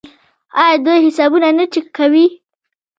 آیا 0.61 0.75
دوی 0.85 1.03
حسابونه 1.07 1.49
نه 1.57 1.65
چک 1.73 1.87
کوي؟ 1.97 2.25